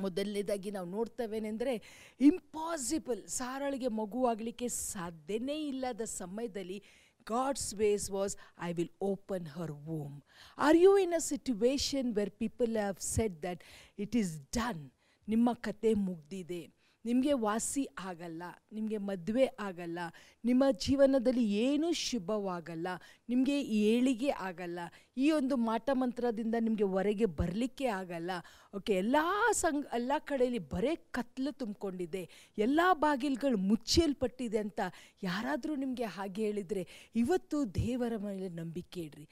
[0.00, 1.72] ಮೊದಲನೇದಾಗಿ ನಾವು ನೋಡ್ತೇವೆನೆಂದರೆ
[2.20, 6.78] ಇಂಪಾಸಿಬಲ್ ಸಾರಳಿಗೆ ಮಗುವಾಗಲಿಕ್ಕೆ ಸಾಧ್ಯನೇ ಇಲ್ಲದ ಸಮಯದಲ್ಲಿ
[7.26, 8.34] God's ways was
[8.68, 10.14] I will open her womb
[10.58, 13.62] are you in a situation where people have set that
[14.04, 14.82] it is done
[15.28, 16.62] ನಿಮ್ಮ ಕತೆ ಮುಗ್ದಿದೆ.
[17.04, 18.42] ನಿಮಗೆ ವಾಸಿ ಆಗಲ್ಲ,
[18.72, 19.98] ನಿಮಗೆ ಮದುವೆ ಆಗಲ್ಲ,
[20.44, 22.88] ನಿಮ್ಮ ಜೀವನದಲ್ಲಿ ಏನೂ ಶುಭವಾಗಲ್ಲ,
[23.28, 23.56] ನಿಮಗೆ
[23.90, 24.78] ಏಳಿಗೆ ಆಗಲ್ಲ,
[25.16, 28.30] ಈ ಒಂದು ಮಾಟ ಮಂತ್ರದಿಂದ ನಿಮಗೆ ಹೊರಗೆ ಬರಲಿಕ್ಕೆ ಆಗಲ್ಲ.
[28.74, 29.16] ಓಕೆ ಎಲ್ಲ
[29.62, 32.24] ಸಂಘ, ಎಲ್ಲ ಕಡೆಯಲ್ಲಿ ಬರೇ ಕತ್ಲು ತುಂಬಿಕೊಂಡಿದೆ,
[32.58, 34.80] ಎಲ್ಲ ಬಾಗಿಲುಗಳು ಮುಚ್ಚಲ್ಪಟ್ಟಿದೆ ಅಂತ
[35.22, 36.84] ಯಾರಾದರೂ ನಿಮಗೆ ಹಾಗೆ ಹೇಳಿದರೆ
[37.22, 39.26] ಇವತ್ತು ದೇವರ ಮೇಲೆ ನಂಬಿಕೆ ಇಡ್ರಿ.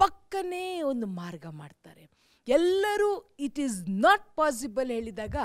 [0.00, 2.04] ಪಕ್ಕನೇ ಒಂದು ಮಾರ್ಗ ಮಾಡ್ತಾರೆ.
[2.54, 3.08] ಎಲ್ಲರೂ
[3.46, 5.36] ಇಟ್ ಈಸ್ ನಾಟ್ ಪಾಸಿಬಲ್ ಹೇಳಿದಾಗ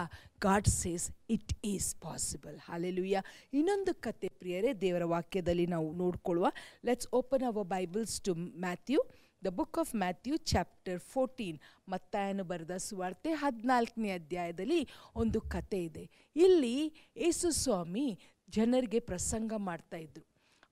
[0.46, 3.22] God says it is possible hallelujah
[3.54, 6.48] ಇನ್ನೊಂದು ಕತೆ ಪ್ರಿಯರೇ, ದೇವರ ವಾಕ್ಯದಲ್ಲಿ ನಾವು ನೋಡ್ಕೊಳ್ಳುವ.
[6.86, 9.02] Let's open our Bibles to Matthew
[9.46, 11.58] the book of Matthew chapter fourteen
[11.88, 14.82] ಮತ್ತಾಯನು ಬರೆದ ಸುವಾರ್ತೆ ಹದಿನಾಲ್ಕನೇ ಅಧ್ಯಾಯದಲ್ಲಿ
[15.16, 16.06] ಒಂದು ಕತೆ ಇದೆ.
[16.46, 16.76] ಇಲ್ಲಿ
[17.18, 18.08] ಯೇಸು ಸ್ವಾಮಿ
[18.50, 20.26] ಜನರಿಗೆ ಪ್ರಸಂಗ ಮಾಡ್ತಾ ಇದ್ರು.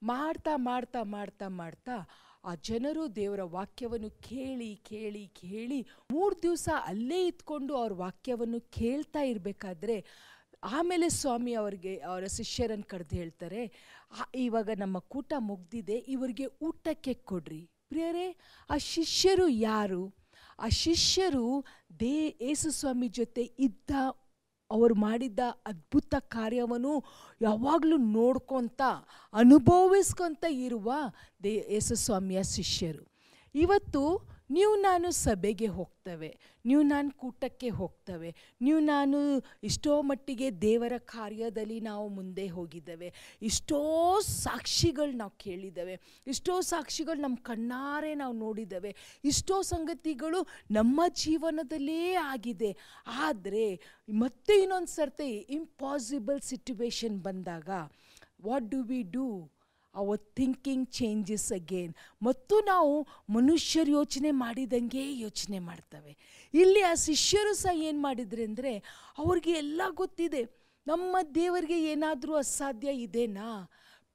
[0.03, 1.95] ಮಾಡ್ತಾ ಮಾಡ್ತಾ ಮಾಡ್ತಾ ಮಾಡ್ತಾ
[2.43, 5.79] ಆ ಜನರು ದೇವರ ವಾಕ್ಯವನ್ನು ಕೇಳಿ ಕೇಳಿ ಕೇಳಿ
[6.11, 9.97] ಮೂರು ದಿವಸ ಅಲ್ಲೇ ಇದ್ಕೊಂಡು ಅವ್ರ ವಾಕ್ಯವನ್ನು ಕೇಳ್ತಾ ಇರಬೇಕಾದ್ರೆ
[10.71, 13.61] ಆಮೇಲೆ ಸ್ವಾಮಿ ಅವರಿಗೆ ಅವರ ಶಿಷ್ಯರನ್ನು ಕರೆದು ಹೇಳ್ತಾರೆ
[14.11, 17.61] "ಆ, ಇವಾಗ ನಮ್ಮ ಕೂಟ ಮುಗ್ದಿದೆ ಇವರಿಗೆ ಊಟಕ್ಕೆ ಕೊಡ್ರಿ.
[17.89, 18.27] ಪ್ರಿಯರೇ
[18.69, 20.03] ಆ ಶಿಷ್ಯರು ಯಾರು?
[20.59, 21.45] ಆ ಶಿಷ್ಯರು
[21.99, 23.91] ದೇ ಯೇಸು ಸ್ವಾಮಿ ಜೊತೆ ಇದ್ದ
[24.71, 27.03] ಅವರು ಮಾಡಿದ್ದ ಅದ್ಭುತ ಕಾರ್ಯವನ್ನು
[27.41, 28.81] ಯಾವಾಗಲೂ ನೋಡ್ಕೊತ
[29.33, 30.93] ಅನುಭವಿಸ್ಕೊತ ಇರುವ
[31.43, 33.13] ದೇ ಯೇಸುಸ್ವಾಮಿಯ ಶಿಷ್ಯರು.
[33.55, 39.17] ಇವತ್ತು ನೀವು ನಾನು ಸಭೆಗೆ ಹೋಗ್ತವೆ, ನೀವು ನಾನು ಕೂಟಕ್ಕೆ ಹೋಗ್ತವೆ, ನೀವು ನಾನು
[39.63, 43.79] ಇಷ್ಟೋ ಮಟ್ಟಿಗೆ ದೇವರ ಕಾರ್ಯದಲ್ಲಿ ನಾವು ಮುಂದೆ ಹೋಗಿದ್ದೇವೆ, ಇಷ್ಟೋ
[44.21, 52.75] ಸಾಕ್ಷಿಗಳು ನಾವು ಕೇಳಿದ್ದೇವೆ, ಇಷ್ಟೋ ಸಾಕ್ಷಿಗಳು ನಮ್ಮ ಕಣ್ಣಾರೆ ನಾವು ನೋಡಿದ್ದೇವೆ, ಇಷ್ಟೋ ಸಂಗತಿಗಳು ನಮ್ಮ ಜೀವನದಲ್ಲೇ ಆಗಿದೆ.
[53.05, 57.69] ಆದರೆ ಮತ್ತೆ ಇನ್ನೊಂದು ಸರ್ತಿ ಇಂಪಾಸಿಬಲ್ ಸಿಟ್ಯುವೇಶನ್ ಬಂದಾಗ
[58.45, 59.49] what do we do
[60.01, 61.93] our thinking changes again
[62.27, 62.93] ಮತ್ತು ನಾವು
[63.37, 66.11] ಮನುಷ್ಯರು ಯೋಚನೆ ಮಾಡಿದಂಗೆ ಯೋಚನೆ ಮಾಡ್ತವೆ.
[66.53, 68.73] ಇಲ್ಲಿ ಆ ಶಿಷ್ಯರು ಸಹ ಏನು ಮಾಡಿದ್ರೆ ಅಂದರೆ,
[69.21, 70.43] ಅವ್ರಿಗೆ ಎಲ್ಲ ಗೊತ್ತಿದೆ.
[70.87, 73.49] ನಮ್ಮ ದೇವರಿಗೆ ಏನಾದರೂ ಅಸಾಧ್ಯ ಇದೆನಾ?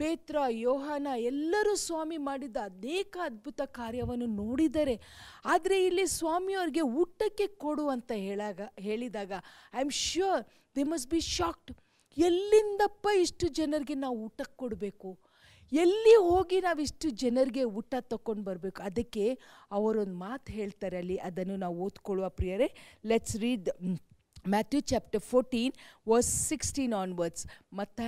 [0.00, 4.96] ಪೇತ್ರ, ಯೋಹಾನ ಎಲ್ಲರೂ ಸ್ವಾಮಿ ಮಾಡಿದ ಅನೇಕ ಅದ್ಭುತ ಕಾರ್ಯವನ್ನು ನೋಡಿದರೆ,
[5.52, 9.32] ಆದರೆ ಇಲ್ಲಿ ಸ್ವಾಮಿಯವ್ರಿಗೆ ಊಟಕ್ಕೆ ಕೊಡು ಅಂತ ಹೇಳಾಗ, ಹೇಳಿದಾಗ
[9.74, 10.42] I am sure
[10.76, 11.72] they must be shocked
[12.16, 15.10] ಎಲ್ಲಿಂದಪ್ಪ ಇಷ್ಟು ಜನರಿಗೆ ನಾವು ಊಟಕ್ಕೆ ಕೊಡಬೇಕು?
[15.72, 18.80] ಎಲ್ಲಿ ಹೋಗಿ ನಾವಿಷ್ಟು ಜನರಿಗೆ ಊಟ ತಗೊಂಡು ಬರಬೇಕು?
[18.88, 19.24] ಅದಕ್ಕೆ
[19.78, 22.68] ಅವರೊಂದು ಮಾತು ಹೇಳ್ತಾರೆ ಅಲ್ಲಿ, ಅದನ್ನು ನಾವು ಓದ್ಕೊಳ್ಳುವ ಪ್ರಿಯರೇ.
[23.10, 23.68] Let's read
[24.52, 25.72] Matthew chapter fourteen
[26.10, 27.44] verse sixteen onwards
[27.80, 28.00] ಮತ್ತ,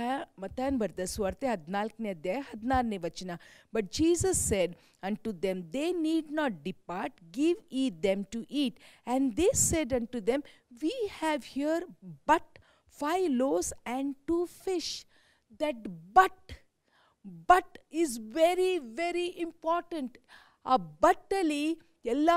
[0.43, 3.31] ಮತ್ತಾನ್ ಬರ್ದ ಸ್ವಾರ್ತೆ ಹದಿನಾಲ್ಕನೇ ಅಧ್ಯಾಯ ಹದಿನಾರನೇ ವಚನ.
[3.73, 4.73] But Jesus said
[5.25, 10.21] unto them they need not depart give ye them to eat and they said unto
[10.31, 10.43] them
[10.83, 11.85] we have here
[12.31, 12.51] but
[12.97, 14.93] five loaves and two fish
[15.61, 15.83] that
[16.19, 16.51] but
[17.25, 20.17] but is very very important
[20.65, 22.29] ಆ ಬಟ್ಟಲ್ಲಿ ಎಲ್ಲ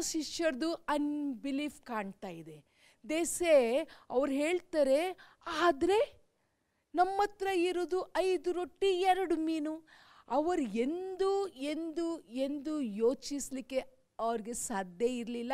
[0.00, 2.64] ಶಿಷ್ಯರದು unbelief ಕಾಣ್ತಾ ಇದೆ.
[3.08, 3.78] ದೇಸೆ
[4.10, 5.00] ಅವ್ರು ಹೇಳ್ತಾರೆ,
[5.60, 5.98] ಆದರೆ
[6.94, 9.86] ನಮ್ಮ ಹತ್ರ ಇರೋದು ಐದು ರೊಟ್ಟಿ, ಎರಡು ಮೀನು.
[10.28, 13.80] ಅವರು ಎಂದು ಎಂದು ಎಂದು ಯೋಚಿಸಲಿಕ್ಕೆ
[14.18, 15.52] ಅವ್ರಿಗೆ ಸಾಧ್ಯ ಇರಲಿಲ್ಲ.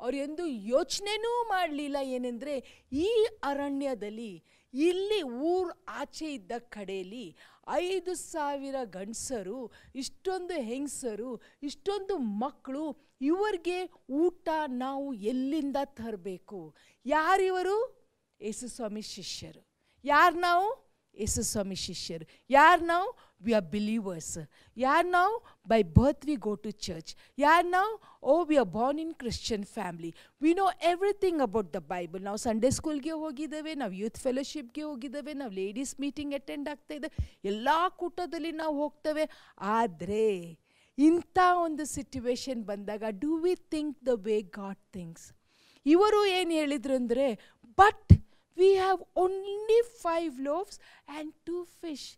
[0.00, 1.96] ಅವ್ರು ಎಂದು ಯೋಚನೆನೂ ಮಾಡಲಿಲ್ಲ.
[2.02, 7.36] ಏನೆಂದರೆ, ಈ ಅರಣ್ಯದಲ್ಲಿ ಇಲ್ಲಿ ಊರು ಆಚೆ ಇದ್ದ ಕಡೆಯಲ್ಲಿ
[7.68, 16.74] ಐದು ಸಾವಿರ ಗಂಡಸರು, ಇಷ್ಟೊಂದು ಹೆಂಗಸರು, ಇಷ್ಟೊಂದು ಮಕ್ಕಳು ಇವರಿಗೆ ಊಟ ನಾವು ಎಲ್ಲಿಂದ ತರಬೇಕು?
[17.06, 18.08] ಯಾರಿವರು?
[18.40, 19.66] ಯೇಸುಸ್ವಾಮಿ ಶಿಷ್ಯರು.
[20.04, 20.90] ಯಾರು ನಾವು?
[21.14, 22.28] ಯೇಸುಸ್ವಾಮಿ ಶಿಷ್ಯರು.
[22.50, 23.18] ಯಾರು ನಾವು?
[23.42, 24.38] ವಿ ಆರ್ ಬಿಲೀವರ್ಸ್
[24.76, 25.59] ಯಾರು ನಾವು?
[25.92, 27.90] Birth we go to church ಯಾರು ನಾವು
[28.24, 30.10] ಓ we are born in Christian family
[30.42, 35.52] we know everything about the Bible ನಾವು ಸಂಡೇ ಸ್ಕೂಲ್ಗೆ ಹೋಗಿದ್ದೇವೆ ನಾವು ಯೂತ್ ಫೆಲೋಶಿಪ್ಗೆ ಹೋಗಿದ್ದೇವೆ ನಾವು
[35.52, 37.10] ಲೇಡೀಸ್ ಮೀಟಿಂಗ್ ಅಟೆಂಡ್ ಆಗ್ತಾ ಇದೆ
[37.44, 39.26] ಎಲ್ಲ ಕೂಟದಲ್ಲಿ ನಾವು ಹೋಗ್ತೇವೆ
[39.76, 40.24] ಆದರೆ
[40.98, 45.26] ಇಂಥ ಒಂದು ಸಿಟ್ಯುವೇಶನ್ ಬಂದಾಗ do we think the way God things
[45.86, 47.26] ಇವರು ಏನು ಹೇಳಿದ್ರು ಅಂದರೆ
[47.78, 48.10] but
[48.58, 50.78] we have only five loaves
[51.08, 52.08] and two fish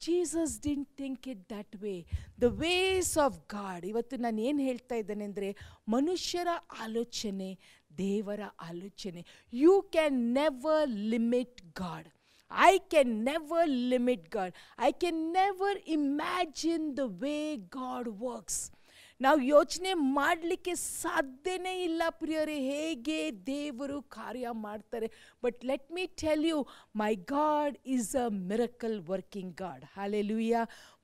[0.00, 2.06] Jesus didn't think it that way
[2.40, 5.56] the ways of God ಇವತ್ತು ನಾನು ಏನು ಹೇಳ್ತಾ ಇದ್ದೇನೆ ಅಂದರೆ
[5.88, 6.48] ಮನುಷ್ಯರ
[6.82, 7.58] ಆಲೋಚನೆ,
[7.98, 12.08] ದೇವರ ಆಲೋಚನೆ you can never limit God
[12.50, 14.52] I can never limit God.
[14.78, 18.70] I can never imagine the way God works.
[19.20, 25.08] ನಾವು ಯೋಚನೆ ಮಾಡಲಿಕ್ಕೆ ಸಾಧ್ಯನೇ ಇಲ್ಲ ಪ್ರಿಯರೇ, ಹೇಗೆ ದೇವರು ಕಾರ್ಯ ಮಾಡ್ತಾರೆ.
[25.44, 26.58] But let me tell you
[27.02, 29.84] my God is a miracle working God
[30.30, 30.62] hallelujah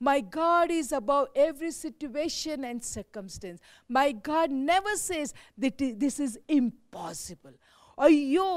[0.09, 5.33] my God is above every situation and circumstance my God never says
[5.65, 7.57] that this is impossible
[7.97, 8.47] ಅಯ್ಯೋ,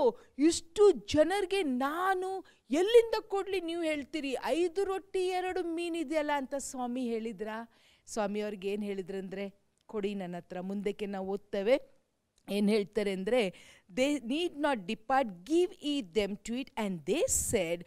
[0.49, 2.29] ಇಷ್ಟು ಜನರಿಗೆ ನಾನು
[2.71, 4.33] ಎಲ್ಲಿಂದ ಕೊಡಲಿ ನೀವು ಹೇಳ್ತೀರಿ?
[4.45, 7.59] ಐದು ರೊಟ್ಟಿ ಎರಡು ಮೀನಿದೆಯಲ್ಲ ಅಂತ ಸ್ವಾಮಿ ಹೇಳಿದ್ರಾ?
[8.14, 9.46] ಸ್ವಾಮಿಯವ್ರಿಗೆ ಏನು ಹೇಳಿದ್ರಂದರೆ
[9.90, 11.76] ಕೊಡಿ ನನ್ನ ಹತ್ರ ಮುಂದಕ್ಕೆ ನಾವು ಓದ್ತೇವೆ
[12.48, 13.42] ಏನು ಹೇಳ್ತಾರೆ ಅಂದರೆ
[13.98, 17.84] they need not depart give ye them to eat and they said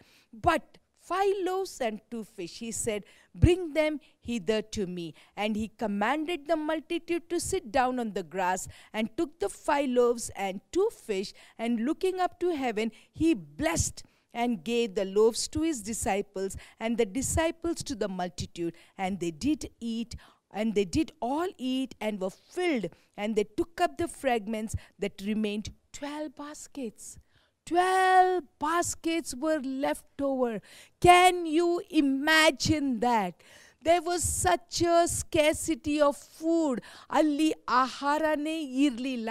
[0.49, 0.71] but
[1.07, 2.59] five loaves and two fish.
[2.59, 5.15] He said, Bring them hither to me.
[5.37, 9.89] And he commanded the multitude to sit down on the grass, and took the five
[9.91, 15.49] loaves and two fish, and looking up to heaven, he blessed and gave the loaves
[15.49, 18.75] to his disciples, and the disciples to the multitude.
[18.99, 20.17] And they did eat
[20.53, 25.21] and they did all eat and were filled, and they took up the fragments that
[25.31, 27.19] remained twelve baskets.
[27.67, 30.61] Twelve baskets were left over.
[31.01, 33.35] Can you imagine that?
[33.83, 36.79] There was such a scarcity of food.
[37.19, 37.51] ಅಲ್ಲಿ
[37.83, 39.29] ಆಹಾರನೇ ಇರಲಿಲ್ಲ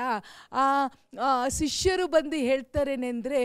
[1.59, 3.39] ಶಿಷ್ಯರು ಬಂದು ಹೇಳ್ತಾರೇನೆಂದರೆ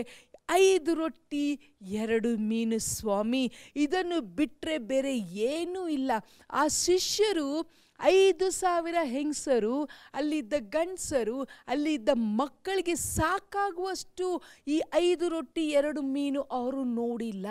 [0.50, 3.52] ಐದು ರೊಟ್ಟಿ ಎರಡು ಮೀನು ಸ್ವಾಮಿ.
[3.76, 6.10] ಇದನ್ನು ಬಿಟ್ಟರೆ ಬೇರೆ ಏನೂ ಇಲ್ಲ.
[6.50, 7.70] ಆ ಶಿಷ್ಯರು
[8.02, 17.46] ಐದು ಸಾವಿರ ಹೆಂಗಸರು ಅಲ್ಲಿದ್ದ ಗಂಡಸರು ಅಲ್ಲಿದ್ದ ಮಕ್ಕಳಿಗೆ ಸಾಕಾಗುವಷ್ಟು ಈ ಐದು ರೊಟ್ಟಿ ಎರಡು ಮೀನು ಅವರು ನೋಡಿಲ್ಲ.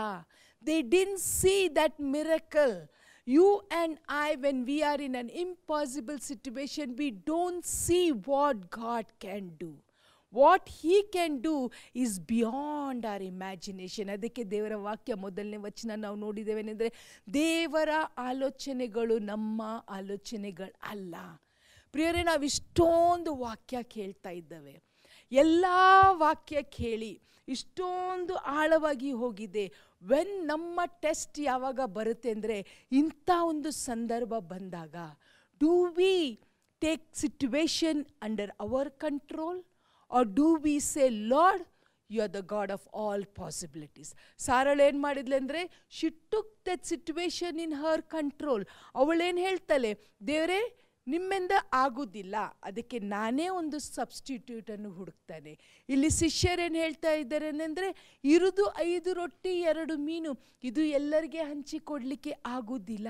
[0.68, 2.90] They didn't see that miracle
[3.28, 9.06] you and I, when we are in an impossible situation, we don't see what God
[9.20, 9.72] can do.
[10.40, 11.56] What he can do
[11.96, 16.90] is beyond our imagination ಅದಕ್ಕೆ ದೇವರ ವಾಕ್ಯ ಮೊದಲನೇ ವಚನ ನಾವು ನೋಡಿದ್ದೇವೆನೆಂದರೆ,
[17.34, 21.16] ದೇವರ ಆಲೋಚನೆಗಳು ನಮ್ಮ ಆಲೋಚನೆಗಳು ಅಲ್ಲ
[21.94, 24.74] ಪ್ರಿಯರೇ ನಾವು ಇಷ್ಟೊಂದು ವಾಕ್ಯ ಕೇಳ್ತಾ ಇದ್ದೇವೆ.
[25.32, 25.66] ಎಲ್ಲ
[26.24, 27.14] ವಾಕ್ಯ ಕೇಳಿ
[27.48, 29.64] ಇಷ್ಟೊಂದು ಆಳವಾಗಿ ಹೋಗಿದೆ.
[30.02, 32.58] ವೆನ್ ನಮ್ಮ ಟೆಸ್ಟ್ ಯಾವಾಗ ಬರುತ್ತೆ ಅಂದರೆ,
[32.92, 34.96] ಇಂಥ ಒಂದು ಸಂದರ್ಭ ಬಂದಾಗ
[35.62, 36.40] do we
[36.82, 39.60] take situation under our control
[40.16, 41.64] or do we say Lord
[42.10, 47.60] you are the God of all possibilities ಸಾರಳು ಏನು ಮಾಡಿದ್ಲೆ ಅಂದರೆ she took that situation
[47.60, 49.92] in her control ಅವಳೇನು ಹೇಳ್ತಾಳೆ,
[50.28, 50.62] ದೇವರೇ
[51.08, 52.36] ನಿಮ್ಮಿಂದ ಆಗೋದಿಲ್ಲ.
[52.64, 55.54] ಅದಕ್ಕೆ ನಾನೇ ಒಂದು ಸಬ್ಸ್ಟಿಟ್ಯೂಟನ್ನು ಹುಡುಕ್ತಾನೆ.
[55.90, 57.90] ಇಲ್ಲಿ ಶಿಷ್ಯರೇನು ಹೇಳ್ತಾ ಇದ್ದಾರೆ ಅಂದರೆ,
[58.24, 63.08] ಇರುದು ಐದು ರೊಟ್ಟಿ, ಎರಡು ಮೀನು, ಇದು ಎಲ್ಲರಿಗೆ ಹಂಚಿಕೊಡಲಿಕ್ಕೆ ಆಗೋದಿಲ್ಲ.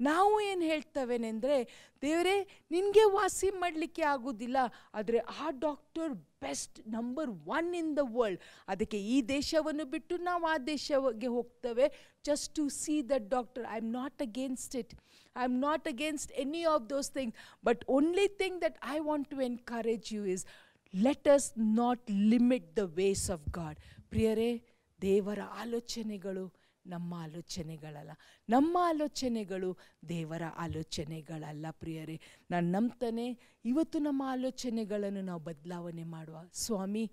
[0.00, 1.58] ನಾವು ಏನು ಹೇಳ್ತವೇನೆಂದರೆ,
[2.02, 4.56] ದೇವರೇ, ನಿನಗೆ ವಾಸಿ ಮಾಡಲಿಕ್ಕೆ ಆಗೋದಿಲ್ಲ.
[4.94, 10.58] ಆದರೆ ಆ doctor best number one in the world ಅದಕ್ಕೆ ಈ ದೇಶವನ್ನು ಬಿಟ್ಟು ನಾವು ಆ
[10.58, 11.86] ದೇಶಕ್ಕೆ ಹೋಗ್ತೇವೆ.
[12.24, 14.94] Just to see that doctor I am not against it
[15.38, 19.38] I am not against any of those things but only thing that I want to
[19.40, 20.44] encourage you is
[20.94, 21.48] let us
[21.78, 24.50] not limit the ways of God ಪ್ರಿಯರೇ
[25.00, 26.44] ದೇವರ ಆಲೋಚನೆಗಳು
[26.84, 28.12] ನಮ್ಮ ಆಲೋಚನೆಗಳಲ್ಲ
[28.48, 29.70] ನಮ್ಮ ಆಲೋಚನೆಗಳು
[30.08, 32.16] ದೇವರ ಆಲೋಚನೆಗಳಲ್ಲ ಪ್ರಿಯರೇ
[32.50, 33.26] ನಾನು ನಂಬ್ತಾನೆ
[33.64, 37.04] ಇವತ್ತು ನಮ್ಮ ಆಲೋಚನೆಗಳನ್ನು ನಾವು ಬದಲಾವಣೆ ಮಾಡುವ ಸ್ವಾಮಿ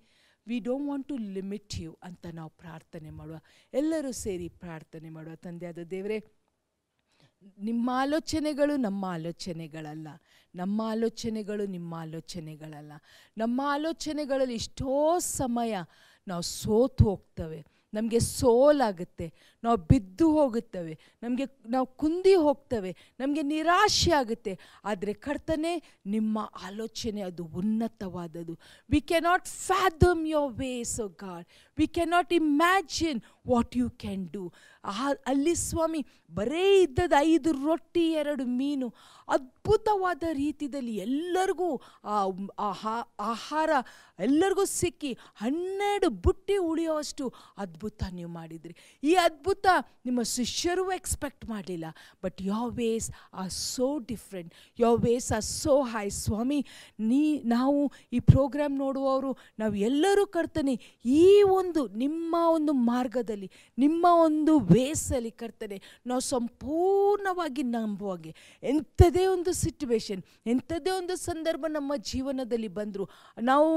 [0.47, 3.37] we don't want to limit you ಅಂತ ನಾವು ಪ್ರಾರ್ಥನೆ ಮಾಡುವ
[3.73, 6.19] ಎಲ್ಲರೂ ಸೇರಿ ಪ್ರಾರ್ಥನೆ ಮಾಡುವ ತಂದೆಯಾದ ದೇವರೇ
[7.59, 10.07] ನಿಮ್ಮ ಆಲೋಚನೆಗಳು ನಮ್ಮ ಆಲೋಚನೆಗಳಲ್ಲ
[10.55, 12.91] ನಮ್ಮ ಆಲೋಚನೆಗಳು ನಿಮ್ಮ ಆಲೋಚನೆಗಳಲ್ಲ
[13.37, 15.77] ನಮ್ಮ ಆಲೋಚನೆಗಳಲ್ಲಿ ಎಷ್ಟೋ ಸಮಯ
[16.27, 17.65] ನಾವು ಸೋತು ಹೋಗ್ತವೆ.
[17.93, 19.33] ನಮಗೆ ಸೋಲಾಗುತ್ತೆ.
[19.63, 20.99] ನಾವು ಬಿದ್ದು ಹೋಗುತ್ತವೆ.
[21.23, 22.95] ನಮಗೆ ನಾವು ಕುಂದಿ ಹೋಗ್ತವೆ.
[23.19, 24.59] ನಮಗೆ ನಿರಾಶೆ ಆಗುತ್ತೆ.
[24.85, 28.59] ಆದರೆ ಕರ್ತನೆ, ನಿಮ್ಮ ಆಲೋಚನೆ ಅದು ಉನ್ನತವಾದದ್ದು.
[28.89, 31.45] We cannot fathom your ways O God
[31.77, 34.45] we cannot imagine what you can do
[34.83, 34.93] ah,
[35.27, 35.99] ಅಲ್ಲಿ ಸ್ವಾಮಿ,
[36.31, 38.87] ಬರೇ ಇದ್ದದ್ದು ಐದು ರೊಟ್ಟಿ, ಎರಡು ಮೀನು,
[39.27, 41.69] ಅದ್ಭುತವಾದ ರೀತಿಯಲ್ಲಿ ಎಲ್ಲರಿಗೂ
[43.29, 43.69] ಆಹಾರ
[44.19, 47.25] ಎಲ್ಲರಿಗೂ ಸಿಕ್ಕಿ ಹನ್ನೆರಡು ಬುಟ್ಟಿ ಉಳಿಯೋವಷ್ಟು
[47.57, 48.73] ಅದ್ಭುತ ನೀವು ಮಾಡಿದ್ರಿ.
[49.03, 49.65] ಈ ಅದ್ಭುತ
[50.05, 51.87] ನಿಮ್ಮ ಶಿಷ್ಯರು ಎಕ್ಸ್ಪೆಕ್ಟ್ ಮಾಡಲಿಲ್ಲ
[52.23, 56.59] but your ways are so different your ways are so high ಸ್ವಾಮಿ,
[57.09, 57.23] ನೀ,
[57.55, 57.79] ನಾವು
[58.11, 60.75] ಈ ಪ್ರೋಗ್ರಾಮ್ ನೋಡುವವರು ನಾವು ಎಲ್ಲರೂ ಕರ್ತನೆ,
[61.23, 61.27] ಈ
[61.59, 63.34] ಒಂದು ನಿಮ್ಮ ಒಂದು ಮಾರ್ಗದಲ್ಲಿ
[63.83, 65.77] ನಿಮ್ಮ ಒಂದು ವೇಸಲ್ಲಿ ಕರ್ತನೆ,
[66.09, 68.31] ನಾವು ಸಂಪೂರ್ಣವಾಗಿ ನಂಬುವಾಗೆ
[68.63, 70.21] ಎಂಥದೇ ಒಂದು ಸಿಚುವೇಶನ್
[70.53, 73.07] ಎಂಥದೇ ಒಂದು ಸಂದರ್ಭ ನಮ್ಮ ಜೀವನದಲ್ಲಿ ಬಂದರು,
[73.51, 73.69] ನಾವು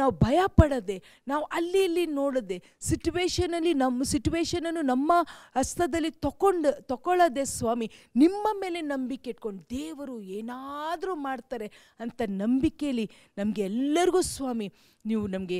[0.00, 0.96] ನಾವು ಭಯ ಪಡದೆ
[1.32, 2.58] ನಾವು ಅಲ್ಲಿ ಇಲ್ಲಿ ನೋಡದೆ
[2.90, 5.12] ಸಿಚುವೇಶನಲ್ಲಿ ನಮ್ಮ ಸಿಚುವೇಶನನ್ನು ನಮ್ಮ
[5.60, 7.88] ಹಸ್ತದಲ್ಲಿ ತಗೊಂಡು ತಗೊಳ್ಳದೆ ಸ್ವಾಮಿ,
[8.24, 11.68] ನಿಮ್ಮ ಮೇಲೆ ನಂಬಿಕೆ ಇಟ್ಕೊಂಡು ದೇವರು ಏನಾದರೂ ಮಾಡ್ತಾರೆ
[12.00, 13.06] ಅಂತ ನಂಬಿಕೆಯಲ್ಲಿ
[13.38, 14.68] ನಮಗೆ ಎಲ್ಲರಿಗೂ ಸ್ವಾಮಿ,
[15.10, 15.58] ನೀವು ನಮಗೆ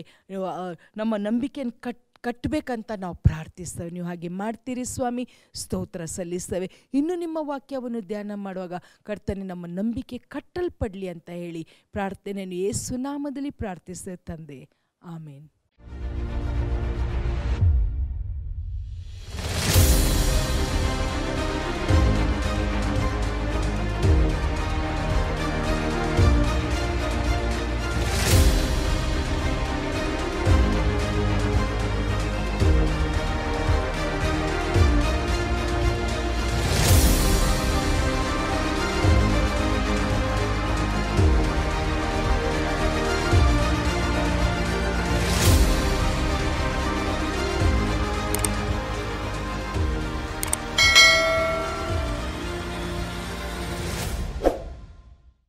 [1.01, 3.91] ನಮ್ಮ ನಂಬಿಕೆಯನ್ನು ಕಟ್ ಕಟ್ಟಬೇಕಂತ ನಾವು ಪ್ರಾರ್ಥಿಸ್ತೇವೆ.
[3.91, 6.71] ನೀವು ಹಾಗೆ ಮಾಡ್ತೀರಿ ಸ್ವಾಮಿ, ಸ್ತೋತ್ರ ಸಲ್ಲಿಸ್ತೇವೆ.
[6.95, 14.17] ಇನ್ನು ನಿಮ್ಮ ವಾಕ್ಯವನ್ನು ಧ್ಯಾನ ಮಾಡುವಾಗ ಕರ್ತನೆ, ನಮ್ಮ ನಂಬಿಕೆ ಕಟ್ಟಲ್ಪಡಲಿ ಅಂತ ಹೇಳಿ ಪ್ರಾರ್ಥನೆಯನ್ನು ಯೇಸು ನಾಮದಲ್ಲಿ ಪ್ರಾರ್ಥಿಸ್ತೇವೆ
[14.17, 14.69] ತಂದೆ.
[15.03, 15.51] ಆಮೇನ್.